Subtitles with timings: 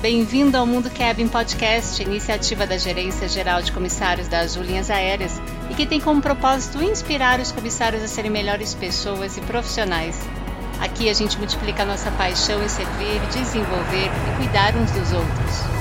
[0.00, 5.38] bem-vindo ao Mundo Cabin Podcast, iniciativa da Gerência Geral de Comissários das Linhas Aéreas
[5.68, 10.18] e que tem como propósito inspirar os comissários a serem melhores pessoas e profissionais.
[10.80, 15.80] Aqui a gente multiplica a nossa paixão em servir, desenvolver e cuidar uns dos outros.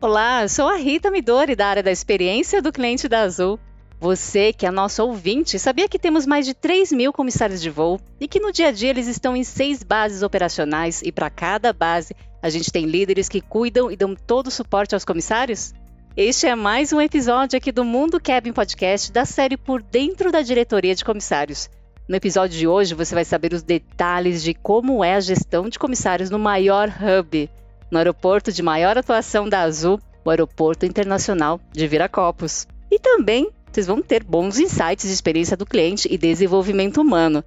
[0.00, 3.58] Olá, sou a Rita Midori, da área da experiência do cliente da Azul.
[4.02, 8.00] Você, que é nosso ouvinte, sabia que temos mais de 3 mil comissários de voo
[8.20, 11.72] e que no dia a dia eles estão em seis bases operacionais e para cada
[11.72, 15.72] base a gente tem líderes que cuidam e dão todo o suporte aos comissários?
[16.16, 20.42] Este é mais um episódio aqui do Mundo Cabin Podcast da série Por Dentro da
[20.42, 21.70] Diretoria de Comissários.
[22.08, 25.78] No episódio de hoje você vai saber os detalhes de como é a gestão de
[25.78, 27.48] comissários no maior hub
[27.88, 32.66] no aeroporto de maior atuação da Azul, o Aeroporto Internacional de Viracopos.
[32.90, 37.42] E também vocês vão ter bons insights de experiência do cliente e desenvolvimento humano.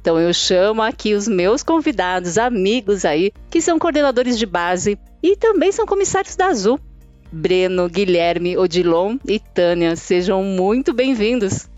[0.00, 5.36] Então eu chamo aqui os meus convidados, amigos aí, que são coordenadores de base e
[5.36, 6.80] também são comissários da Azul.
[7.30, 11.68] Breno, Guilherme, Odilon e Tânia, sejam muito bem-vindos.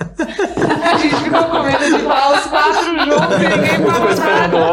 [0.82, 4.69] A gente ficou com medo de falar os quatro juntos e ninguém falou nada.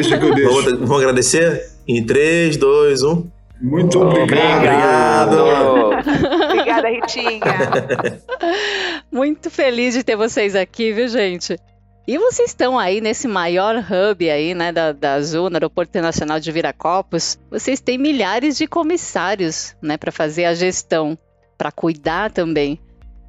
[0.00, 0.52] Deixa que eu deixo.
[0.52, 1.70] Vamos, vamos agradecer?
[1.86, 3.30] Em 3, 2, 1.
[3.60, 5.36] Muito obrigado.
[5.36, 6.44] Obrigado.
[6.44, 7.40] Obrigada, Ritinha.
[9.10, 11.58] Muito feliz de ter vocês aqui, viu, gente?
[12.06, 16.40] E vocês estão aí nesse maior hub aí, né, da, da Azul, no Aeroporto Internacional
[16.40, 17.38] de Viracopos.
[17.50, 21.18] Vocês têm milhares de comissários, né, para fazer a gestão
[21.58, 22.78] para cuidar também.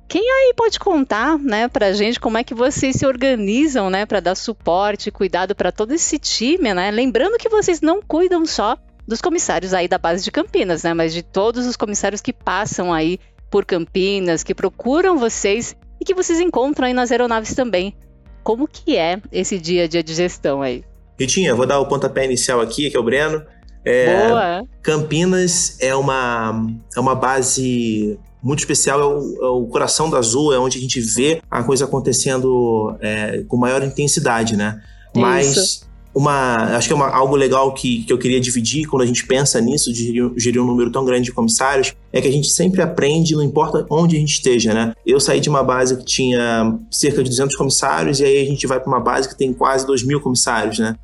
[0.10, 4.20] Quem aí pode contar, né, pra gente como é que vocês se organizam, né, para
[4.20, 6.90] dar suporte, cuidado para todo esse time, né?
[6.90, 8.76] Lembrando que vocês não cuidam só
[9.08, 12.92] dos comissários aí da base de Campinas, né, mas de todos os comissários que passam
[12.92, 13.20] aí
[13.52, 17.95] por Campinas, que procuram vocês e que vocês encontram aí nas aeronaves também.
[18.44, 20.83] Como que é esse dia a dia de gestão aí?
[21.20, 23.45] Ritinha, vou dar o pontapé inicial aqui, que é o Breno.
[23.86, 24.64] É, Boa!
[24.82, 30.54] Campinas é uma, é uma base muito especial, é o, é o, coração da Azul,
[30.54, 34.82] é onde a gente vê a coisa acontecendo é, com maior intensidade, né?
[35.16, 35.88] Mas Isso.
[36.16, 39.26] uma, acho que é uma, algo legal que, que eu queria dividir quando a gente
[39.27, 42.50] pensa nisso, de gerir, gerir um número tão grande de comissários, é que a gente
[42.50, 44.94] sempre aprende, não importa onde a gente esteja, né?
[45.06, 48.66] Eu saí de uma base que tinha cerca de 200 comissários e aí a gente
[48.66, 50.95] vai para uma base que tem quase 2 mil comissários, né?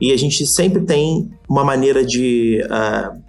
[0.00, 3.23] E a gente sempre tem uma maneira de, uh,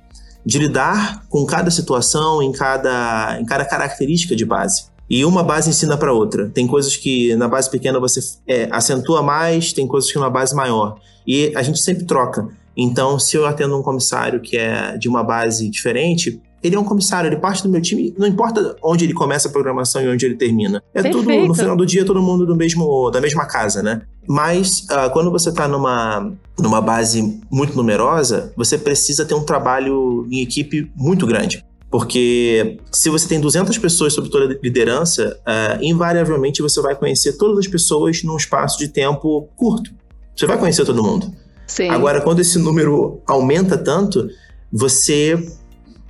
[0.45, 4.85] de lidar com cada situação, em cada, em cada característica de base.
[5.09, 6.49] E uma base ensina para outra.
[6.49, 10.55] Tem coisas que na base pequena você é, acentua mais, tem coisas que na base
[10.55, 10.99] maior.
[11.27, 12.47] E a gente sempre troca.
[12.77, 16.83] Então, se eu atendo um comissário que é de uma base diferente, ele é um
[16.83, 20.25] comissário, ele parte do meu time, não importa onde ele começa a programação e onde
[20.25, 20.81] ele termina.
[20.93, 21.23] É Perfeito.
[21.23, 24.01] tudo, no final do dia, todo mundo do mesmo, da mesma casa, né?
[24.27, 30.27] Mas uh, quando você está numa, numa base muito numerosa, você precisa ter um trabalho
[30.31, 31.63] em equipe muito grande.
[31.89, 37.59] Porque se você tem 200 pessoas sob toda liderança, uh, invariavelmente você vai conhecer todas
[37.59, 39.91] as pessoas num espaço de tempo curto.
[40.35, 41.31] Você vai conhecer todo mundo.
[41.67, 41.89] Sim.
[41.89, 44.27] Agora, quando esse número aumenta tanto,
[44.71, 45.41] você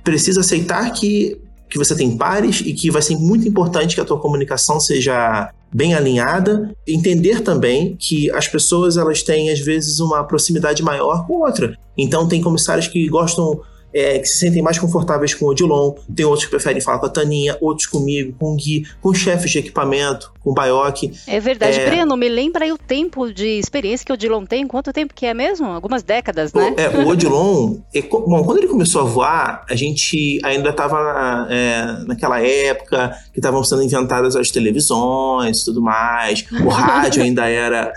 [0.06, 1.36] precisa aceitar que,
[1.68, 5.50] que você tem pares e que vai ser muito importante que a tua comunicação seja
[5.74, 11.40] bem alinhada, entender também que as pessoas elas têm às vezes uma proximidade maior com
[11.40, 11.76] outra.
[11.98, 13.60] Então tem comissários que gostam
[13.96, 17.06] é, que se sentem mais confortáveis com o Odilon, tem outros que preferem falar com
[17.06, 21.10] a Taninha, outros comigo, com o Gui, com chefes de equipamento, com o Baioc.
[21.26, 21.80] É verdade.
[21.80, 21.86] É...
[21.86, 25.24] Breno, me lembra aí o tempo de experiência que o Odilon tem, quanto tempo que
[25.24, 25.66] é mesmo?
[25.66, 26.74] Algumas décadas, né?
[26.76, 31.46] O, é, o Odilon, é, bom, quando ele começou a voar, a gente ainda estava
[31.50, 37.48] é, naquela época que estavam sendo inventadas as televisões e tudo mais, o rádio ainda
[37.48, 37.90] era...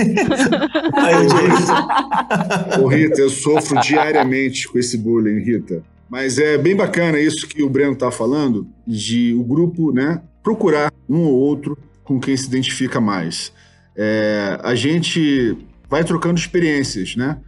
[0.96, 2.82] aí.
[2.82, 5.82] Ô Rita, eu sofro diariamente com esse bullying Rita.
[6.08, 10.92] Mas é bem bacana isso que o Breno está falando, de o grupo né, procurar
[11.08, 13.52] um ou outro com quem se identifica mais.
[13.96, 15.56] É, a gente
[15.88, 17.38] vai trocando experiências, né?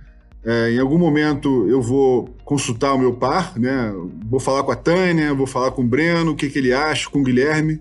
[0.45, 3.93] É, em algum momento eu vou consultar o meu par, né?
[4.29, 7.09] Vou falar com a Tânia, vou falar com o Breno, o que, que ele acha,
[7.09, 7.81] com o Guilherme.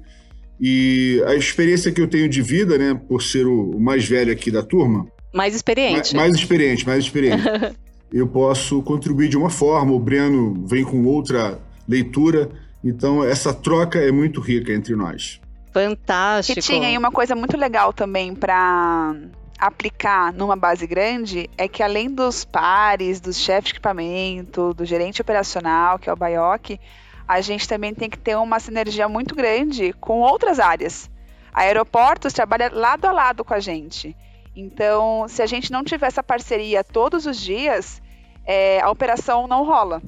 [0.60, 4.52] E a experiência que eu tenho de vida, né, por ser o mais velho aqui
[4.52, 5.08] da turma.
[5.34, 6.14] Mais experiente.
[6.14, 7.44] Mais, mais experiente, mais experiente.
[8.12, 12.50] eu posso contribuir de uma forma, o Breno vem com outra leitura.
[12.84, 15.40] Então, essa troca é muito rica entre nós.
[15.72, 16.60] Fantástico.
[16.60, 19.16] E tinha aí uma coisa muito legal também para
[19.58, 25.22] aplicar numa base grande é que além dos pares, dos chefes de equipamento, do gerente
[25.22, 26.80] operacional, que é o BIOC,
[27.28, 31.10] a gente também tem que ter uma sinergia muito grande com outras áreas.
[31.54, 34.18] A Aeroportos trabalha lado a lado com a gente.
[34.56, 38.02] Então, se a gente não tiver essa parceria todos os dias,
[38.46, 40.02] é, a operação não rola.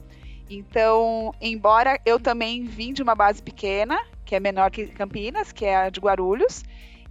[0.50, 5.66] Então, embora eu também vim de uma base pequena, que é menor que Campinas, que
[5.66, 6.64] é a de Guarulhos,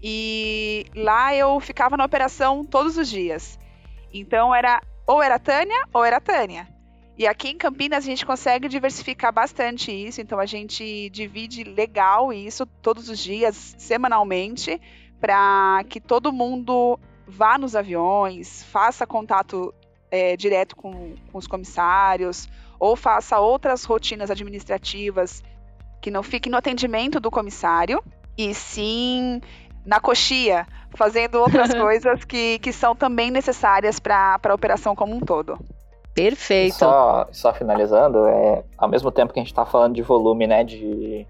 [0.02, 3.58] e lá eu ficava na operação todos os dias.
[4.12, 6.68] Então era ou era Tânia ou era Tânia.
[7.16, 12.32] E aqui em Campinas a gente consegue diversificar bastante isso, então a gente divide legal
[12.32, 14.80] isso todos os dias, semanalmente,
[15.20, 19.74] para que todo mundo vá nos aviões, faça contato
[20.10, 22.48] é, direto com, com os comissários,
[22.78, 25.42] ou faça outras rotinas administrativas
[26.00, 28.02] que não fiquem no atendimento do comissário,
[28.36, 29.40] e sim
[29.84, 35.20] na coxia, fazendo outras coisas que, que são também necessárias para a operação como um
[35.20, 35.58] todo.
[36.14, 36.74] Perfeito.
[36.74, 40.62] Só, só finalizando, é, ao mesmo tempo que a gente está falando de volume, né,
[40.62, 41.26] de,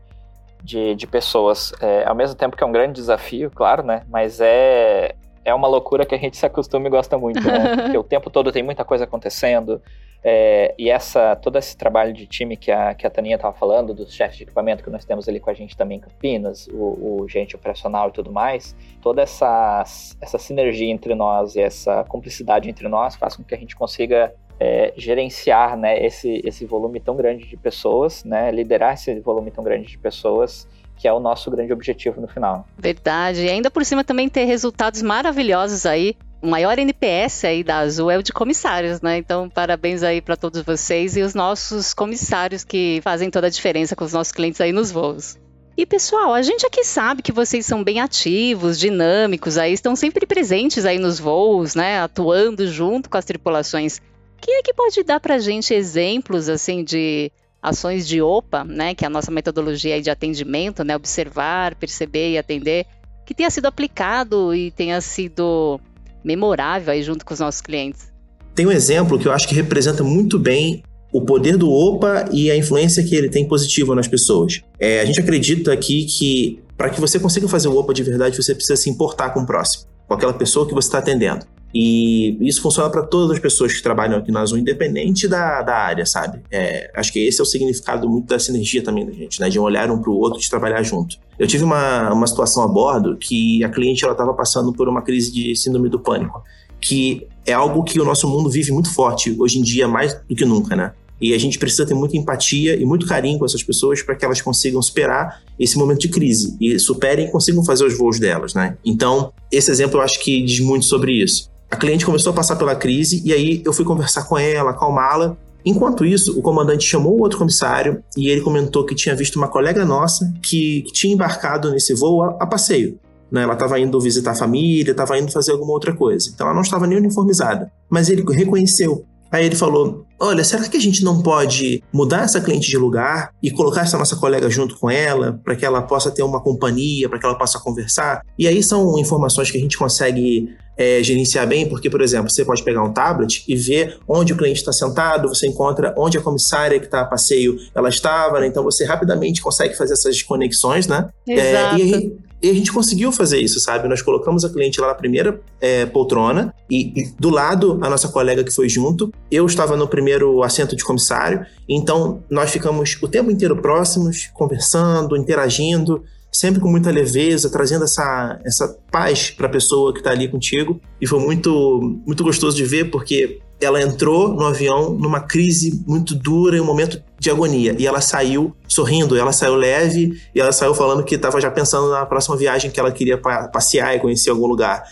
[0.62, 4.40] de, de pessoas, é, ao mesmo tempo que é um grande desafio, claro, né, mas
[4.40, 8.04] é, é uma loucura que a gente se acostuma e gosta muito, né, porque o
[8.04, 9.80] tempo todo tem muita coisa acontecendo,
[10.24, 13.92] é, e essa, todo esse trabalho de time que a, que a Taninha estava falando,
[13.92, 17.22] dos chefes de equipamento que nós temos ali com a gente também em Campinas, o,
[17.22, 19.82] o gente operacional e tudo mais, toda essa,
[20.20, 24.32] essa sinergia entre nós e essa cumplicidade entre nós faz com que a gente consiga
[24.60, 29.64] é, gerenciar né, esse, esse volume tão grande de pessoas, né, liderar esse volume tão
[29.64, 32.66] grande de pessoas que é o nosso grande objetivo no final.
[32.78, 33.44] Verdade.
[33.44, 38.10] E ainda por cima também ter resultados maravilhosos aí o maior NPS aí da Azul
[38.10, 39.16] é o de comissários, né?
[39.16, 43.94] Então, parabéns aí para todos vocês e os nossos comissários que fazem toda a diferença
[43.94, 45.38] com os nossos clientes aí nos voos.
[45.76, 50.26] E pessoal, a gente aqui sabe que vocês são bem ativos, dinâmicos, aí estão sempre
[50.26, 52.00] presentes aí nos voos, né?
[52.00, 54.00] Atuando junto com as tripulações.
[54.40, 57.30] Quem é que pode dar para gente exemplos assim de
[57.62, 58.94] ações de OPA, né?
[58.94, 60.96] Que é a nossa metodologia de atendimento, né?
[60.96, 62.86] Observar, perceber e atender,
[63.24, 65.80] que tenha sido aplicado e tenha sido
[66.24, 68.12] memorável aí junto com os nossos clientes.
[68.54, 70.82] Tem um exemplo que eu acho que representa muito bem
[71.12, 74.60] o poder do OPA e a influência que ele tem positiva nas pessoas.
[74.78, 78.36] É, a gente acredita aqui que para que você consiga fazer o OPA de verdade,
[78.36, 81.46] você precisa se importar com o próximo, com aquela pessoa que você está atendendo.
[81.74, 85.74] E isso funciona para todas as pessoas que trabalham aqui na Azul, independente da, da
[85.74, 86.42] área, sabe?
[86.50, 89.48] É, acho que esse é o significado muito da sinergia também da gente, né?
[89.48, 91.16] De olhar um para o outro, de trabalhar junto.
[91.38, 95.32] Eu tive uma, uma situação a bordo que a cliente estava passando por uma crise
[95.32, 96.42] de síndrome do pânico,
[96.80, 100.36] que é algo que o nosso mundo vive muito forte hoje em dia, mais do
[100.36, 100.92] que nunca, né?
[101.22, 104.24] E a gente precisa ter muita empatia e muito carinho com essas pessoas para que
[104.24, 108.54] elas consigam superar esse momento de crise e superem e consigam fazer os voos delas,
[108.54, 108.76] né?
[108.84, 111.51] Então, esse exemplo eu acho que diz muito sobre isso.
[111.72, 115.38] A cliente começou a passar pela crise e aí eu fui conversar com ela, acalmá-la.
[115.64, 119.48] Enquanto isso, o comandante chamou o outro comissário e ele comentou que tinha visto uma
[119.48, 122.98] colega nossa que, que tinha embarcado nesse voo a, a passeio.
[123.30, 123.44] Né?
[123.44, 126.28] Ela estava indo visitar a família, estava indo fazer alguma outra coisa.
[126.28, 127.72] Então ela não estava nem uniformizada.
[127.88, 129.06] Mas ele reconheceu.
[129.30, 133.34] Aí ele falou: Olha, será que a gente não pode mudar essa cliente de lugar
[133.42, 137.08] e colocar essa nossa colega junto com ela, para que ela possa ter uma companhia,
[137.08, 138.22] para que ela possa conversar?
[138.38, 142.44] E aí são informações que a gente consegue é, gerenciar bem, porque, por exemplo, você
[142.44, 146.20] pode pegar um tablet e ver onde o cliente está sentado, você encontra onde a
[146.20, 148.46] comissária que está a passeio ela estava, né?
[148.46, 151.08] então você rapidamente consegue fazer essas conexões, né?
[151.26, 151.82] Exato.
[151.82, 153.88] É, e, e, a gente conseguiu fazer isso, sabe?
[153.88, 158.08] Nós colocamos a cliente lá na primeira é, poltrona e, e, do lado a nossa
[158.08, 163.08] colega que foi junto, eu estava no primeiro assento de comissário, então nós ficamos o
[163.08, 169.50] tempo inteiro próximos, conversando, interagindo, sempre com muita leveza, trazendo essa, essa paz para a
[169.50, 170.80] pessoa que está ali contigo.
[170.98, 176.14] E foi muito, muito gostoso de ver, porque ela entrou no avião numa crise muito
[176.14, 177.74] dura, em um momento de agonia.
[177.78, 181.90] E ela saiu sorrindo, ela saiu leve, e ela saiu falando que estava já pensando
[181.90, 184.82] na próxima viagem que ela queria passear e conhecer algum lugar.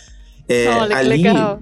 [0.47, 1.59] É, Olha, ali, legal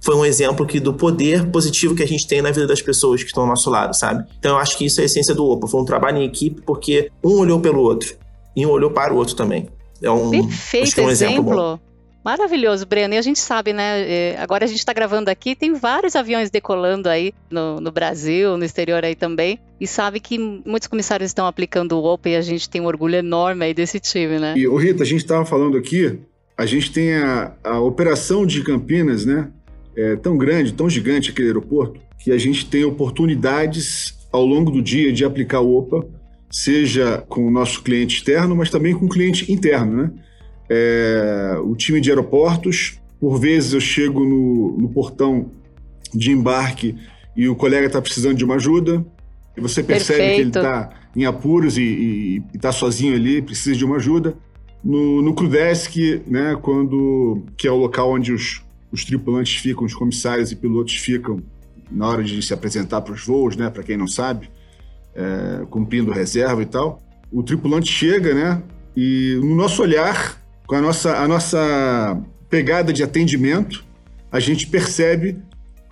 [0.00, 3.22] foi um exemplo que do poder positivo que a gente tem na vida das pessoas
[3.22, 4.24] que estão ao nosso lado, sabe?
[4.38, 5.68] Então eu acho que isso é a essência do OPA.
[5.68, 8.16] Foi um trabalho em equipe porque um olhou pelo outro
[8.56, 9.68] e um olhou para o outro também.
[10.02, 11.52] É um, Perfeito é um exemplo.
[11.52, 11.80] exemplo
[12.24, 13.14] Maravilhoso, Breno.
[13.14, 14.02] E a gente sabe, né?
[14.02, 18.56] É, agora a gente está gravando aqui, tem vários aviões decolando aí no, no, Brasil,
[18.56, 19.58] no exterior aí também.
[19.80, 23.16] E sabe que muitos comissários estão aplicando o OPA e a gente tem um orgulho
[23.16, 24.54] enorme aí desse time, né?
[24.56, 26.18] E, o Rita, a gente estava falando aqui,
[26.56, 29.50] a gente tem a, a operação de Campinas, né?
[29.96, 34.82] É tão grande, tão gigante aquele aeroporto, que a gente tem oportunidades ao longo do
[34.82, 36.06] dia de aplicar o OPA
[36.50, 40.02] seja com o nosso cliente externo, mas também com o cliente interno.
[40.02, 40.10] Né?
[40.72, 45.50] É, o time de aeroportos Por vezes eu chego no, no portão
[46.14, 46.96] de embarque
[47.36, 49.04] e o colega está precisando de uma ajuda,
[49.56, 50.34] e você percebe Perfeito.
[50.36, 54.34] que ele está em apuros e está sozinho ali, precisa de uma ajuda.
[54.82, 55.96] No, no Crudesk,
[56.26, 60.94] né, quando, que é o local onde os, os tripulantes ficam, os comissários e pilotos
[60.96, 61.42] ficam
[61.90, 64.50] na hora de se apresentar para os voos, né, para quem não sabe,
[65.14, 67.02] é, cumprindo reserva e tal.
[67.30, 68.62] O tripulante chega, né,
[68.96, 70.39] e no nosso olhar,
[70.70, 73.84] com a nossa, a nossa pegada de atendimento,
[74.30, 75.36] a gente percebe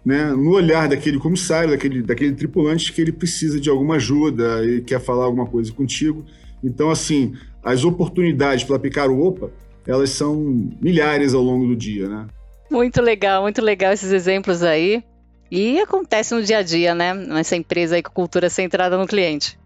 [0.04, 4.80] né, no olhar daquele comissário, daquele, daquele tripulante, que ele precisa de alguma ajuda e
[4.80, 6.24] quer falar alguma coisa contigo.
[6.62, 9.50] Então, assim, as oportunidades para aplicar o OPA,
[9.84, 10.36] elas são
[10.80, 12.28] milhares ao longo do dia, né?
[12.70, 15.02] Muito legal, muito legal esses exemplos aí.
[15.50, 17.12] E acontece no dia a dia, né?
[17.14, 19.58] Nessa empresa aí com cultura centrada no cliente.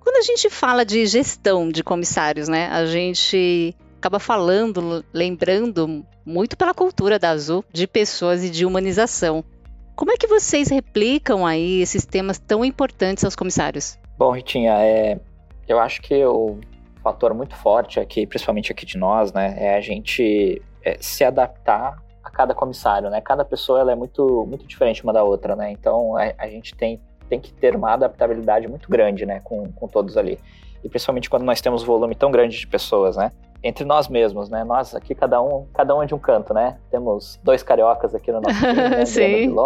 [0.00, 2.66] Quando a gente fala de gestão de comissários, né?
[2.72, 9.44] A gente acaba falando, lembrando muito pela cultura da Azul de pessoas e de humanização.
[9.94, 13.98] Como é que vocês replicam aí esses temas tão importantes aos comissários?
[14.16, 15.18] Bom, Ritinha, é,
[15.66, 16.58] eu acho que o
[17.02, 22.00] fator muito forte aqui, principalmente aqui de nós, né, é a gente é, se adaptar
[22.22, 23.20] a cada comissário, né?
[23.20, 25.72] Cada pessoa ela é muito, muito diferente uma da outra, né?
[25.72, 29.88] Então a, a gente tem, tem que ter uma adaptabilidade muito grande, né, com, com
[29.88, 30.38] todos ali.
[30.84, 33.32] E principalmente quando nós temos um volume tão grande de pessoas, né?
[33.62, 34.64] Entre nós mesmos, né?
[34.64, 36.78] Nós aqui, cada um, cada um é de um canto, né?
[36.90, 39.04] Temos dois cariocas aqui no nosso time, né?
[39.04, 39.56] Sim.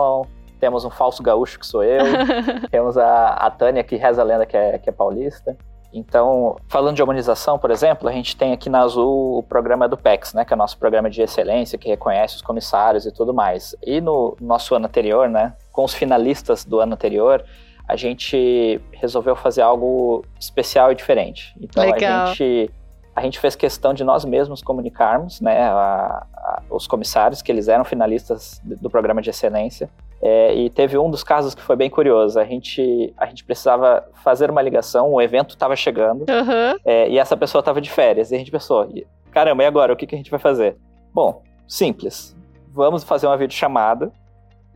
[0.58, 2.04] temos um falso gaúcho que sou eu,
[2.70, 5.56] temos a, a Tânia que reza a lenda que é, que é paulista.
[5.92, 9.96] Então, falando de humanização, por exemplo, a gente tem aqui na Azul o programa do
[9.96, 13.34] PEX, né, que é o nosso programa de excelência, que reconhece os comissários e tudo
[13.34, 13.76] mais.
[13.82, 17.44] E no nosso ano anterior, né, com os finalistas do ano anterior,
[17.86, 21.54] a gente resolveu fazer algo especial e diferente.
[21.60, 22.22] Então, Legal.
[22.22, 22.70] a gente
[23.14, 27.68] a gente fez questão de nós mesmos comunicarmos, né, a, a, os comissários que eles
[27.68, 29.90] eram finalistas do programa de excelência
[30.22, 32.38] é, e teve um dos casos que foi bem curioso.
[32.38, 36.78] A gente, a gente precisava fazer uma ligação, o evento estava chegando uhum.
[36.84, 38.30] é, e essa pessoa estava de férias.
[38.30, 38.88] E a gente pensou:
[39.32, 39.92] caramba, e agora?
[39.92, 40.76] O que, que a gente vai fazer?
[41.12, 42.36] Bom, simples.
[42.72, 44.12] Vamos fazer uma videochamada.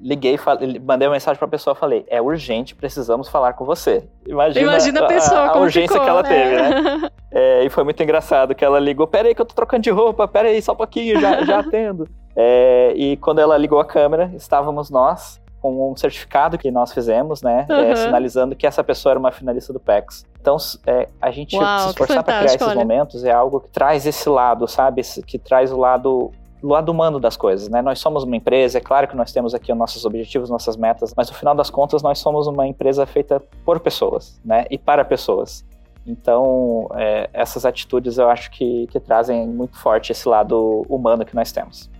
[0.00, 4.04] Liguei, falei, mandei uma mensagem para a pessoa, falei: é urgente, precisamos falar com você.
[4.26, 7.10] Imagina, Imagina a pessoa, a, a urgência ficou, que ela teve, né?
[7.38, 9.90] É, e foi muito engraçado que ela ligou: pera aí que eu tô trocando de
[9.90, 12.08] roupa, pera aí só um pouquinho, já, já atendo.
[12.34, 17.42] É, e quando ela ligou a câmera, estávamos nós com um certificado que nós fizemos,
[17.42, 17.66] né?
[17.68, 17.76] Uhum.
[17.76, 20.24] É, sinalizando que essa pessoa era uma finalista do PEX.
[20.40, 22.76] Então, é, a gente Uau, se esforçar para criar esses olha.
[22.76, 25.02] momentos é algo que traz esse lado, sabe?
[25.26, 26.30] Que traz o lado
[26.62, 27.82] lado humano das coisas, né?
[27.82, 31.12] Nós somos uma empresa, é claro que nós temos aqui os nossos objetivos, nossas metas,
[31.16, 34.64] mas no final das contas nós somos uma empresa feita por pessoas, né?
[34.70, 35.64] E para pessoas.
[36.06, 41.34] Então, é, essas atitudes eu acho que, que trazem muito forte esse lado humano que
[41.34, 41.90] nós temos.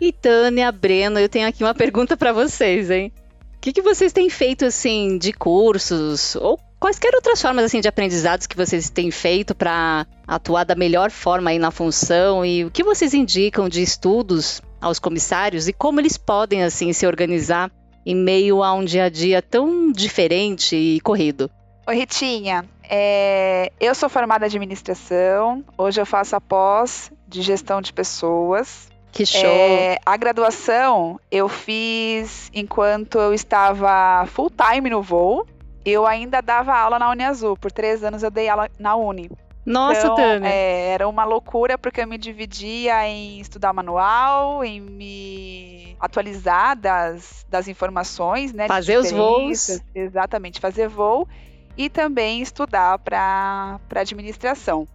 [0.00, 3.12] E Tânia, Breno, eu tenho aqui uma pergunta para vocês, hein?
[3.56, 7.86] O que, que vocês têm feito, assim, de cursos ou quaisquer outras formas, assim, de
[7.86, 12.70] aprendizados que vocês têm feito para atuar da melhor forma aí na função e o
[12.70, 17.70] que vocês indicam de estudos aos comissários e como eles podem, assim, se organizar
[18.04, 21.50] em meio a um dia a dia tão diferente e corrido?
[21.86, 22.64] Oi, Ritinha.
[22.88, 28.88] É, eu sou formada em administração, hoje eu faço a pós de gestão de pessoas.
[29.12, 29.44] Que show!
[29.44, 35.46] É, a graduação eu fiz enquanto eu estava full time no voo.
[35.90, 37.56] Eu ainda dava aula na Uniazul.
[37.56, 39.30] Por três anos eu dei aula na Uni.
[39.64, 40.48] Nossa, então, Tânia.
[40.48, 47.44] É, era uma loucura porque eu me dividia em estudar manual, em me atualizar das,
[47.48, 48.66] das informações, né?
[48.66, 49.80] Fazer os voos.
[49.94, 51.28] Exatamente, fazer voo
[51.76, 54.88] e também estudar para administração.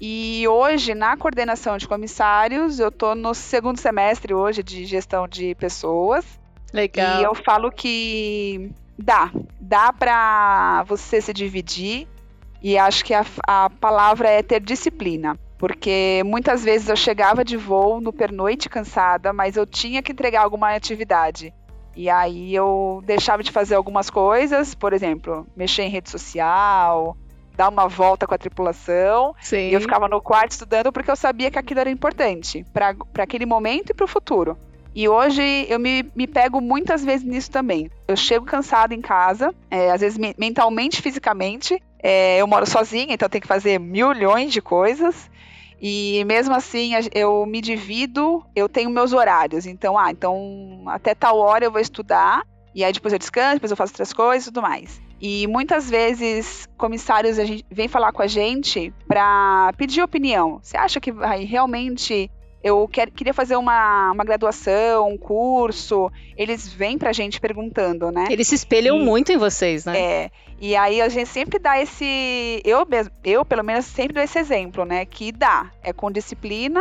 [0.00, 5.54] E hoje, na coordenação de comissários, eu estou no segundo semestre hoje de gestão de
[5.54, 6.24] pessoas.
[6.72, 7.20] Legal.
[7.20, 9.30] E eu falo que dá.
[9.60, 12.08] Dá para você se dividir.
[12.62, 15.38] E acho que a, a palavra é ter disciplina.
[15.58, 20.42] Porque muitas vezes eu chegava de voo no pernoite cansada, mas eu tinha que entregar
[20.42, 21.52] alguma atividade.
[21.94, 27.16] E aí eu deixava de fazer algumas coisas, por exemplo, mexer em rede social,
[27.54, 29.34] dar uma volta com a tripulação.
[29.40, 29.68] Sim.
[29.68, 33.46] E eu ficava no quarto estudando porque eu sabia que aquilo era importante para aquele
[33.46, 34.56] momento e para o futuro.
[34.94, 37.90] E hoje eu me, me pego muitas vezes nisso também.
[38.06, 41.82] Eu chego cansada em casa, é, às vezes me, mentalmente, fisicamente.
[42.02, 45.30] É, eu moro sozinha, então tenho que fazer milhões de coisas.
[45.80, 49.66] E mesmo assim, eu me divido, eu tenho meus horários.
[49.66, 52.42] Então, ah, então até tal hora eu vou estudar,
[52.74, 55.00] e aí depois eu descanso, depois eu faço outras coisas e tudo mais.
[55.20, 60.58] E muitas vezes comissários a gente, vem falar com a gente para pedir opinião.
[60.62, 62.30] Você acha que vai realmente
[62.62, 68.26] eu quer, queria fazer uma, uma graduação, um curso, eles vêm pra gente perguntando, né?
[68.30, 69.98] Eles se espelham e, muito em vocês, né?
[69.98, 70.30] É.
[70.60, 72.62] E aí a gente sempre dá esse.
[72.64, 72.86] Eu
[73.24, 75.04] eu pelo menos sempre dou esse exemplo, né?
[75.04, 75.72] Que dá.
[75.82, 76.80] É com disciplina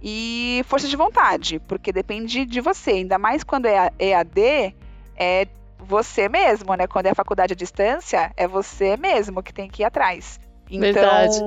[0.00, 1.58] e força de vontade.
[1.66, 2.92] Porque depende de você.
[2.92, 4.76] Ainda mais quando é EAD,
[5.16, 6.86] é você mesmo, né?
[6.86, 10.38] Quando é faculdade à distância, é você mesmo que tem que ir atrás.
[10.70, 11.40] Então, Verdade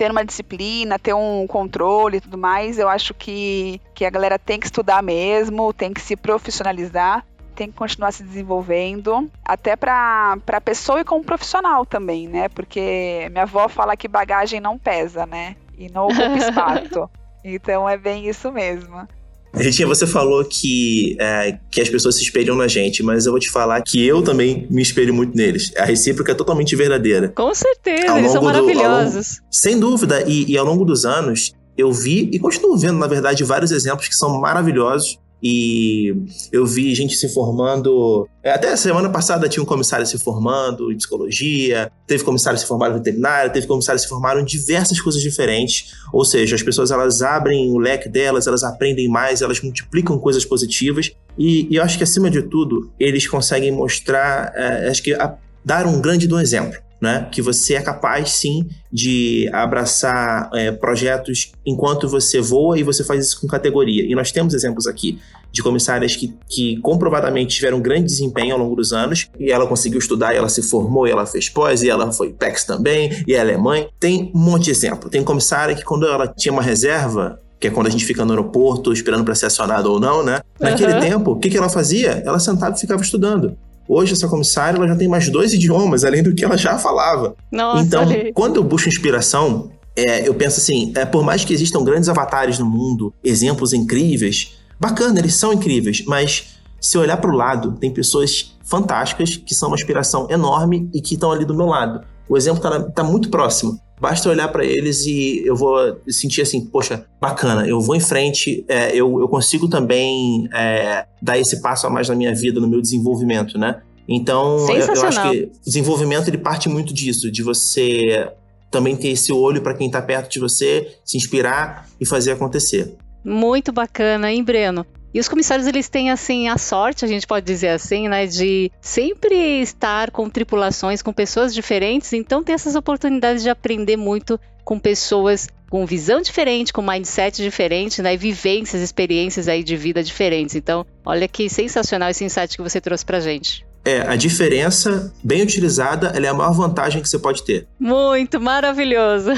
[0.00, 4.38] ter uma disciplina, ter um controle e tudo mais, eu acho que, que a galera
[4.38, 7.22] tem que estudar mesmo, tem que se profissionalizar,
[7.54, 12.48] tem que continuar se desenvolvendo, até para a pessoa e como profissional também, né?
[12.48, 15.54] Porque minha avó fala que bagagem não pesa, né?
[15.76, 17.10] E não ocupa espaço.
[17.44, 19.06] Então é bem isso mesmo.
[19.54, 23.40] Ritinha, você falou que, é, que as pessoas se espelham na gente, mas eu vou
[23.40, 25.72] te falar que eu também me espelho muito neles.
[25.76, 27.28] A recíproca é totalmente verdadeira.
[27.28, 29.12] Com certeza, eles são maravilhosos.
[29.12, 32.98] Do, longo, sem dúvida, e, e ao longo dos anos, eu vi e continuo vendo,
[32.98, 36.14] na verdade, vários exemplos que são maravilhosos e
[36.52, 38.28] eu vi gente se formando.
[38.42, 42.92] É, até semana passada tinha um comissário se formando em psicologia, teve comissário se formando
[42.92, 45.92] em veterinária, teve comissário se formaram em diversas coisas diferentes.
[46.12, 50.44] Ou seja, as pessoas elas abrem o leque delas, elas aprendem mais, elas multiplicam coisas
[50.44, 51.12] positivas.
[51.38, 55.36] E, e eu acho que acima de tudo eles conseguem mostrar, é, acho que a,
[55.64, 57.28] dar um grande do exemplo né?
[57.30, 63.26] Que você é capaz sim de abraçar é, projetos enquanto você voa e você faz
[63.26, 64.04] isso com categoria.
[64.04, 65.18] E nós temos exemplos aqui
[65.52, 69.98] de comissárias que, que comprovadamente tiveram grande desempenho ao longo dos anos e ela conseguiu
[69.98, 73.34] estudar, e ela se formou, e ela fez pós, e ela foi PEX também, e
[73.34, 73.88] ela é mãe.
[73.98, 75.10] Tem um monte de exemplo.
[75.10, 78.30] Tem comissária que quando ela tinha uma reserva, que é quando a gente fica no
[78.30, 80.40] aeroporto esperando para ser acionado ou não, né?
[80.58, 81.00] Naquele uhum.
[81.00, 82.22] tempo, o que, que ela fazia?
[82.24, 83.56] Ela sentava e ficava estudando.
[83.92, 87.34] Hoje, essa comissária ela já tem mais dois idiomas, além do que ela já falava.
[87.50, 91.82] Nossa, então, quando eu busco inspiração, é, eu penso assim: é, por mais que existam
[91.82, 97.34] grandes avatares no mundo, exemplos incríveis, bacana, eles são incríveis, mas se olhar para o
[97.34, 101.66] lado, tem pessoas fantásticas que são uma inspiração enorme e que estão ali do meu
[101.66, 102.00] lado.
[102.28, 103.76] O exemplo está tá muito próximo.
[104.00, 108.64] Basta olhar para eles e eu vou sentir assim, poxa, bacana, eu vou em frente,
[108.66, 112.66] é, eu, eu consigo também é, dar esse passo a mais na minha vida, no
[112.66, 113.82] meu desenvolvimento, né?
[114.08, 118.28] Então, eu, eu, acho que desenvolvimento ele parte muito disso, de você
[118.70, 122.96] também ter esse olho para quem está perto de você, se inspirar e fazer acontecer.
[123.24, 124.86] Muito bacana, hein, Breno?
[125.12, 128.70] E os comissários, eles têm, assim, a sorte, a gente pode dizer assim, né, de
[128.80, 134.78] sempre estar com tripulações, com pessoas diferentes, então ter essas oportunidades de aprender muito com
[134.78, 140.56] pessoas com visão diferente, com mindset diferente, né, e vivências, experiências aí de vida diferentes.
[140.56, 143.64] Então, olha que sensacional esse insight que você trouxe pra gente.
[143.84, 147.66] É, a diferença, bem utilizada, ela é a maior vantagem que você pode ter.
[147.78, 149.30] Muito maravilhoso.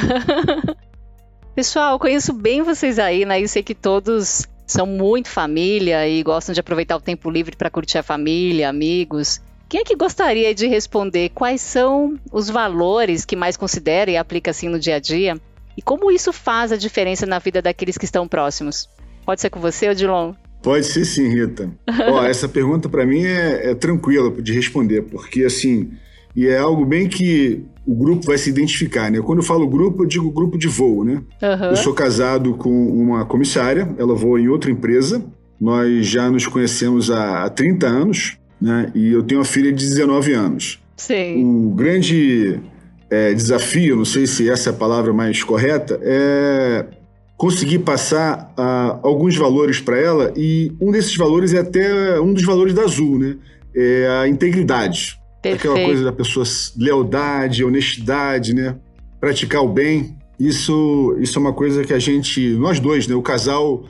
[1.54, 3.42] Pessoal, conheço bem vocês aí, né?
[3.42, 7.70] Eu sei que todos são muito família e gostam de aproveitar o tempo livre para
[7.70, 9.40] curtir a família, amigos.
[9.68, 14.50] Quem é que gostaria de responder quais são os valores que mais considera e aplica
[14.50, 15.40] assim no dia a dia?
[15.76, 18.88] E como isso faz a diferença na vida daqueles que estão próximos?
[19.24, 20.34] Pode ser com você, Odilon?
[20.62, 21.70] Pode ser sim, Rita.
[22.08, 25.92] Ó, essa pergunta para mim é, é tranquila de responder, porque assim,
[26.36, 29.20] e é algo bem que o grupo vai se identificar, né?
[29.20, 31.22] Quando eu falo grupo, eu digo grupo de voo, né?
[31.42, 31.70] Uhum.
[31.70, 35.24] Eu sou casado com uma comissária, ela voa em outra empresa.
[35.60, 38.90] Nós já nos conhecemos há 30 anos, né?
[38.94, 40.80] E eu tenho uma filha de 19 anos.
[40.96, 41.44] Sim.
[41.44, 42.60] O grande
[43.10, 46.86] é, desafio, não sei se essa é a palavra mais correta, é
[47.36, 52.44] conseguir passar uh, alguns valores para ela e um desses valores é até um dos
[52.44, 53.36] valores da Azul, né?
[53.74, 55.18] É a integridade.
[55.42, 55.72] Perfeito.
[55.72, 58.76] Aquela coisa da pessoa, lealdade, honestidade, né?
[59.20, 60.16] Praticar o bem.
[60.38, 63.14] Isso, isso é uma coisa que a gente, nós dois, né?
[63.14, 63.84] O casal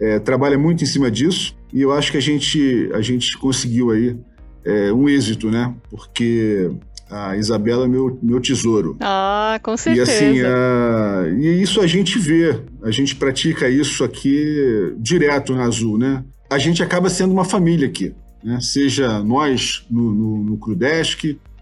[0.00, 3.92] é, trabalha muito em cima disso e eu acho que a gente, a gente conseguiu
[3.92, 4.16] aí
[4.64, 5.72] é, um êxito, né?
[5.88, 6.70] Porque
[7.08, 8.96] a Isabela é meu, meu tesouro.
[9.00, 10.10] Ah, com certeza.
[10.10, 15.64] E assim, a, e isso a gente vê, a gente pratica isso aqui direto na
[15.64, 16.24] Azul, né?
[16.50, 18.12] A gente acaba sendo uma família aqui
[18.46, 18.60] né?
[18.60, 20.60] seja nós no, no, no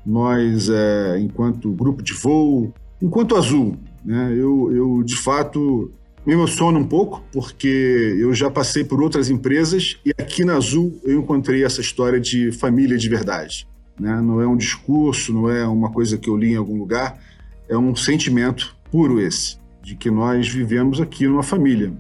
[0.04, 3.74] nós é, enquanto grupo de voo, enquanto Azul.
[4.04, 4.34] Né?
[4.36, 5.90] Eu, eu, de fato,
[6.26, 11.00] me emociono um pouco, porque eu já passei por outras empresas e aqui na Azul
[11.04, 13.66] eu encontrei essa história de família de verdade.
[13.98, 14.20] Né?
[14.20, 17.18] Não é um discurso, não é uma coisa que eu li em algum lugar,
[17.66, 21.94] é um sentimento puro esse, de que nós vivemos aqui numa família.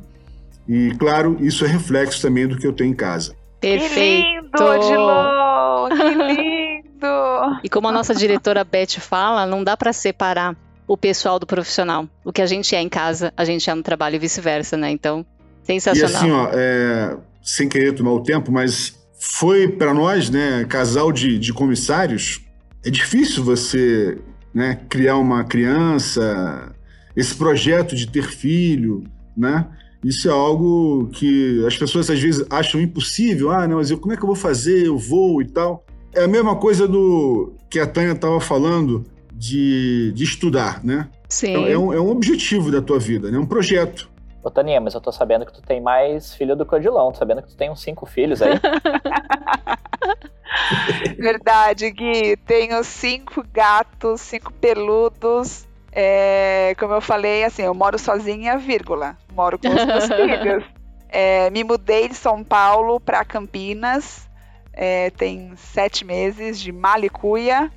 [0.68, 3.34] E, claro, isso é reflexo também do que eu tenho em casa.
[3.64, 4.26] Perfeito.
[4.26, 5.88] Que lindo, Odilon!
[5.88, 6.84] Que lindo!
[7.62, 12.08] E como a nossa diretora Beth fala, não dá para separar o pessoal do profissional.
[12.24, 14.90] O que a gente é em casa, a gente é no trabalho e vice-versa, né?
[14.90, 15.24] Então,
[15.62, 16.12] sensacional.
[16.12, 21.12] E assim, ó, é, sem querer tomar o tempo, mas foi para nós, né, casal
[21.12, 22.40] de, de comissários,
[22.84, 24.18] é difícil você
[24.52, 26.74] né, criar uma criança,
[27.16, 29.04] esse projeto de ter filho,
[29.36, 29.66] né?
[30.04, 33.50] Isso é algo que as pessoas às vezes acham impossível.
[33.50, 34.86] Ah, não, mas eu, como é que eu vou fazer?
[34.86, 35.84] Eu vou e tal.
[36.14, 41.08] É a mesma coisa do que a Tânia estava falando de, de estudar, né?
[41.28, 41.64] Sim.
[41.64, 43.38] É, é, um, é um objetivo da tua vida, né?
[43.38, 44.10] É um projeto.
[44.42, 47.10] Ô, Taninha, mas eu tô sabendo que tu tem mais filho do que o Odilon.
[47.10, 48.60] Tô sabendo que tu tem uns cinco filhos aí.
[51.18, 52.36] Verdade, Gui.
[52.46, 55.66] Tenho cinco gatos, cinco peludos.
[55.96, 59.16] É, como eu falei, assim, eu moro sozinha, vírgula.
[59.32, 60.64] Moro com os meus filhos.
[61.08, 64.28] É, me mudei de São Paulo para Campinas.
[64.72, 67.70] É, tem sete meses de malicuia,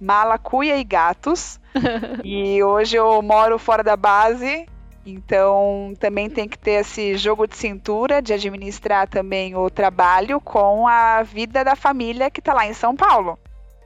[0.00, 1.58] malacuia e gatos.
[2.22, 4.66] e hoje eu moro fora da base
[5.06, 10.88] então, também tem que ter esse jogo de cintura de administrar também o trabalho com
[10.88, 13.38] a vida da família que está lá em São Paulo.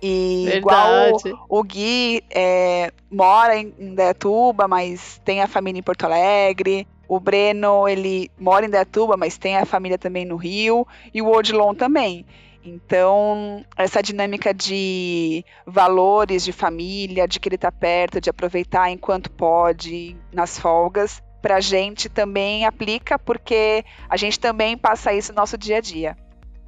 [0.02, 1.28] E Verdade.
[1.28, 6.86] igual o, o Gui é, mora em Indaiatuba, mas tem a família em Porto Alegre.
[7.06, 10.86] O Breno, ele mora em Indaiatuba, mas tem a família também no Rio.
[11.12, 12.24] E o Odilon também.
[12.64, 20.16] Então, essa dinâmica de valores de família, de querer estar perto, de aproveitar enquanto pode,
[20.32, 25.56] nas folgas, para a gente também aplica, porque a gente também passa isso no nosso
[25.56, 26.16] dia a dia.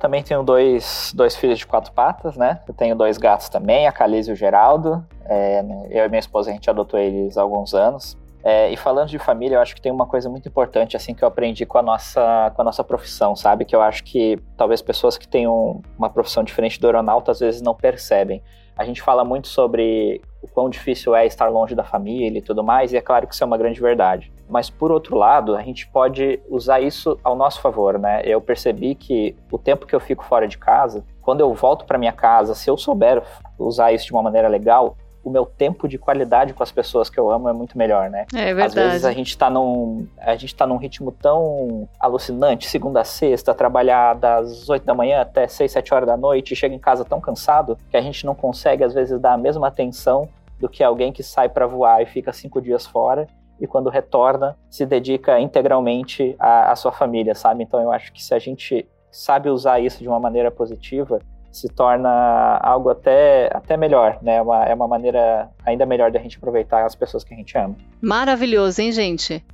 [0.03, 2.59] Também tenho dois, dois filhos de quatro patas, né?
[2.67, 5.07] Eu tenho dois gatos também, a Calise e o Geraldo.
[5.25, 8.19] É, eu e minha esposa, a gente adotou eles há alguns anos.
[8.43, 11.23] É, e falando de família, eu acho que tem uma coisa muito importante assim que
[11.23, 13.65] eu aprendi com a nossa com a nossa profissão, sabe?
[13.65, 17.63] Que eu acho que talvez pessoas que tenham uma profissão diferente do aeronauta às vezes
[17.63, 18.43] não percebem.
[18.77, 22.65] A gente fala muito sobre o quão difícil é estar longe da família e tudo
[22.65, 24.33] mais, e é claro que isso é uma grande verdade.
[24.53, 28.21] Mas por outro lado, a gente pode usar isso ao nosso favor, né?
[28.23, 31.97] Eu percebi que o tempo que eu fico fora de casa, quando eu volto para
[31.97, 33.23] minha casa, se eu souber
[33.59, 37.19] usar isso de uma maneira legal, o meu tempo de qualidade com as pessoas que
[37.19, 38.27] eu amo é muito melhor, né?
[38.35, 38.67] É verdade.
[38.67, 43.05] Às vezes a gente tá num, a gente tá num ritmo tão alucinante, segunda a
[43.05, 47.07] sexta, trabalhar das 8 da manhã até 6, 7 horas da noite chega em casa
[47.07, 50.29] tão cansado que a gente não consegue às vezes dar a mesma atenção
[50.61, 53.27] do que alguém que sai para voar e fica cinco dias fora
[53.63, 57.63] e quando retorna se dedica integralmente à, à sua família, sabe?
[57.63, 61.69] Então eu acho que se a gente sabe usar isso de uma maneira positiva, se
[61.69, 64.37] torna algo até, até melhor, né?
[64.37, 67.57] É uma, é uma maneira ainda melhor da gente aproveitar as pessoas que a gente
[67.57, 67.77] ama.
[68.01, 69.45] Maravilhoso, hein, gente?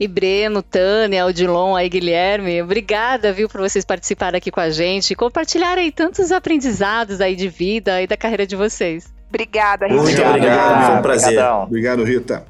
[0.00, 5.10] E Breno, Tânia, Odilon, aí Guilherme, obrigada, viu, por vocês participarem aqui com a gente
[5.10, 9.12] e compartilharem aí tantos aprendizados aí de vida e da carreira de vocês.
[9.28, 10.02] Obrigada, Rita.
[10.02, 11.28] Muito obrigado, foi um prazer.
[11.28, 11.62] Obrigadão.
[11.64, 12.46] Obrigado, Rita.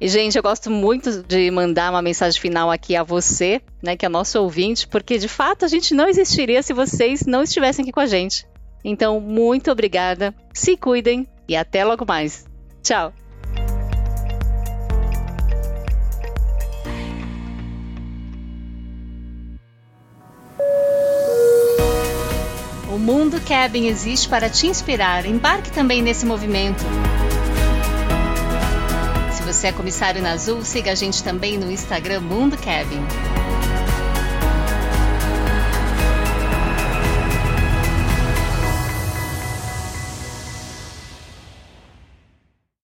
[0.00, 4.06] E, gente, eu gosto muito de mandar uma mensagem final aqui a você, né, que
[4.06, 7.92] é nosso ouvinte, porque de fato a gente não existiria se vocês não estivessem aqui
[7.92, 8.46] com a gente.
[8.82, 12.46] Então, muito obrigada, se cuidem e até logo mais.
[12.82, 13.12] Tchau!
[22.92, 25.24] O Mundo Cabin existe para te inspirar.
[25.24, 26.84] Embarque também nesse movimento
[29.52, 33.02] você é comissário na Azul, siga a gente também no Instagram Mundo Cabin.